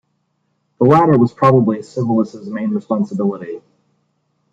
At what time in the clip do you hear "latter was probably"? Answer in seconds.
0.87-1.83